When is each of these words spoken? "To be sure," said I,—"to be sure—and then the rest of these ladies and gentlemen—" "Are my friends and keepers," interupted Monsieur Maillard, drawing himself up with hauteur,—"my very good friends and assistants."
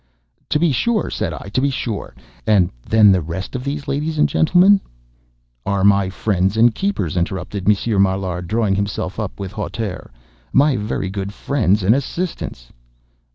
"To 0.49 0.57
be 0.57 0.71
sure," 0.71 1.11
said 1.11 1.31
I,—"to 1.31 1.61
be 1.61 1.69
sure—and 1.69 2.71
then 2.89 3.11
the 3.11 3.21
rest 3.21 3.55
of 3.55 3.63
these 3.63 3.87
ladies 3.87 4.17
and 4.17 4.27
gentlemen—" 4.27 4.81
"Are 5.63 5.83
my 5.83 6.09
friends 6.09 6.57
and 6.57 6.73
keepers," 6.73 7.15
interupted 7.15 7.67
Monsieur 7.67 7.99
Maillard, 7.99 8.47
drawing 8.47 8.73
himself 8.73 9.19
up 9.19 9.39
with 9.39 9.51
hauteur,—"my 9.51 10.75
very 10.77 11.11
good 11.11 11.31
friends 11.35 11.83
and 11.83 11.93
assistants." 11.93 12.71